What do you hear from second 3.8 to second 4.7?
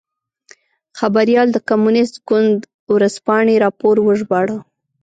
وژباړه.